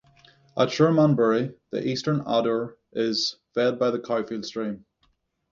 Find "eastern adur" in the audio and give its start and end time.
1.87-2.73